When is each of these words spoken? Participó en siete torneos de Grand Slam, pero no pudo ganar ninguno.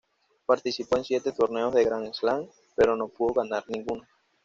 Participó 0.47 0.97
en 0.97 1.03
siete 1.03 1.31
torneos 1.31 1.75
de 1.75 1.85
Grand 1.85 2.11
Slam, 2.11 2.47
pero 2.75 2.95
no 2.95 3.07
pudo 3.09 3.35
ganar 3.43 3.63
ninguno. 3.67 4.01